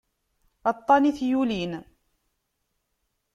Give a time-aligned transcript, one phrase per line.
[0.71, 1.73] Aṭṭan i t-yulin.